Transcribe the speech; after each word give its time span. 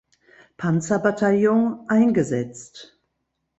Panzerbataillon 0.57 1.85
eingesetzt. 1.87 2.97